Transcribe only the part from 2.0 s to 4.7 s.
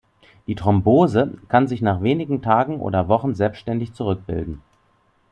wenigen Tagen oder Wochen selbstständig zurückbilden.